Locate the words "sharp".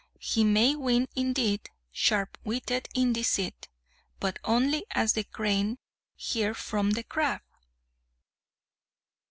1.91-2.39